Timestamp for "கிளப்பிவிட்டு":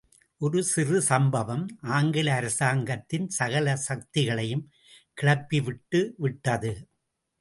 5.21-6.01